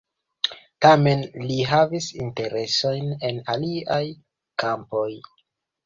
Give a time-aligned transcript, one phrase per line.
[0.85, 1.21] Tamen,
[1.51, 4.05] li havis interesojn en aliaj
[4.65, 5.11] kampoj.